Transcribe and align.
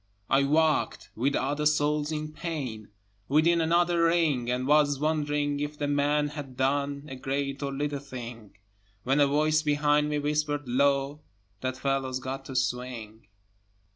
I 0.31 0.45
walked, 0.45 1.11
with 1.15 1.35
other 1.35 1.67
souls 1.67 2.11
in 2.11 2.33
pain, 2.33 2.87
Within 3.27 3.61
another 3.61 4.05
ring, 4.05 4.49
And 4.49 4.65
was 4.65 4.99
wondering 4.99 5.59
if 5.59 5.77
the 5.77 5.87
man 5.87 6.29
had 6.29 6.57
done 6.57 7.05
A 7.07 7.15
great 7.15 7.61
or 7.61 7.71
little 7.71 7.99
thing, 7.99 8.57
When 9.03 9.19
a 9.19 9.27
voice 9.27 9.61
behind 9.61 10.09
me 10.09 10.17
whispered 10.17 10.67
low, 10.67 11.21
"That 11.59 11.77
fellow's 11.77 12.17
got 12.17 12.45
to 12.45 12.55
swing." 12.55 13.27